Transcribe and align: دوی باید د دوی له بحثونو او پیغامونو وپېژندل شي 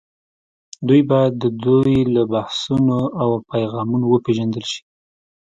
دوی 0.87 1.01
باید 1.09 1.33
د 1.43 1.45
دوی 1.63 1.97
له 2.15 2.21
بحثونو 2.33 2.99
او 3.21 3.29
پیغامونو 3.51 4.05
وپېژندل 4.07 4.63
شي 4.71 4.81